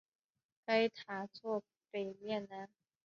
[0.65, 2.67] 该塔座北面南。